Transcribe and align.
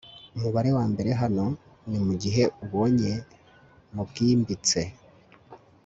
umubare 0.35 0.69
wambere 0.77 1.11
hano, 1.21 1.45
ni 1.89 1.99
mugihe 2.05 2.43
ubonye 2.63 3.13
'mubwimbitse 3.93 4.81